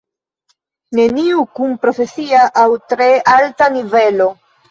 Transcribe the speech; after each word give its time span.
Neniu 0.99 1.43
kun 1.59 1.75
profesia 1.83 2.41
aŭ 2.63 2.65
tre 2.93 3.09
alta 3.37 3.71
nivelo. 3.77 4.31